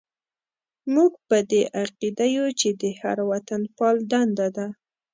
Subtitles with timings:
[0.93, 4.67] موږ په دې عقیده یو چې د هر وطنپال دنده ده.